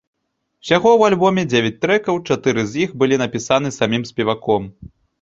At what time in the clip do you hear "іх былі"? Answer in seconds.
2.89-3.23